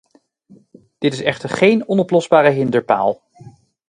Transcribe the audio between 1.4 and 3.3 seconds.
geen onoplosbare hinderpaal.